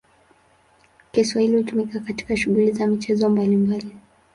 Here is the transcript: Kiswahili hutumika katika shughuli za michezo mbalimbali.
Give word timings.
Kiswahili 1.11 1.57
hutumika 1.57 1.99
katika 1.99 2.37
shughuli 2.37 2.71
za 2.71 2.87
michezo 2.87 3.29
mbalimbali. 3.29 3.95